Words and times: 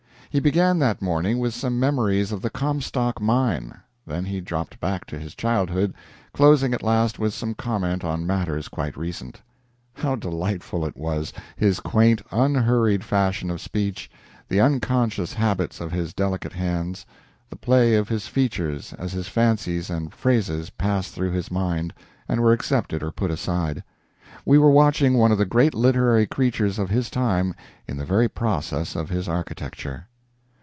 He 0.33 0.39
began 0.39 0.79
that 0.79 1.01
morning 1.01 1.39
with 1.39 1.53
some 1.53 1.77
memories 1.77 2.31
of 2.31 2.41
the 2.41 2.49
Comstock 2.49 3.19
mine; 3.19 3.77
then 4.07 4.23
he 4.23 4.39
dropped 4.39 4.79
back 4.79 5.03
to 5.07 5.19
his 5.19 5.35
childhood, 5.35 5.93
closing 6.33 6.73
at 6.73 6.81
last 6.81 7.19
with 7.19 7.33
some 7.33 7.53
comment 7.53 8.05
on 8.05 8.25
matters 8.25 8.69
quite 8.69 8.95
recent. 8.95 9.41
How 9.93 10.15
delightful 10.15 10.85
it 10.85 10.95
was 10.95 11.33
his 11.57 11.81
quaint, 11.81 12.21
unhurried 12.31 13.03
fashion 13.03 13.49
of 13.51 13.59
speech, 13.59 14.09
the 14.47 14.61
unconscious 14.61 15.33
habits 15.33 15.81
of 15.81 15.91
his 15.91 16.13
delicate 16.13 16.53
hands, 16.53 17.05
the 17.49 17.57
play 17.57 17.95
of 17.95 18.07
his 18.07 18.27
features 18.29 18.93
as 18.97 19.11
his 19.11 19.27
fancies 19.27 19.89
and 19.89 20.13
phrases 20.13 20.69
passed 20.69 21.13
through 21.13 21.31
his 21.31 21.51
mind 21.51 21.93
and 22.29 22.39
were 22.39 22.53
accepted 22.53 23.03
or 23.03 23.11
put 23.11 23.31
aside. 23.31 23.83
We 24.45 24.57
were 24.57 24.71
watching 24.71 25.15
one 25.17 25.33
of 25.33 25.37
the 25.37 25.45
great 25.45 25.73
literary 25.73 26.25
creators 26.25 26.79
of 26.79 26.89
his 26.89 27.09
time 27.09 27.53
in 27.85 27.97
the 27.97 28.05
very 28.05 28.29
process 28.29 28.95
of 28.95 29.09
his 29.09 29.27
architecture. 29.27 30.07